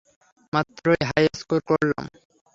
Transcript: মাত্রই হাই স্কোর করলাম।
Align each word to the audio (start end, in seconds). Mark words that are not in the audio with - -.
মাত্রই 0.53 1.01
হাই 1.09 1.25
স্কোর 1.39 1.59
করলাম। 1.69 2.05